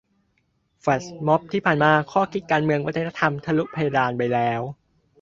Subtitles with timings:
[0.81, 4.61] แฟลชม็อบที่ผ่านมา ข้อคิดการเมืองวัฒนธรรมทะลุเพดานไปแล้ว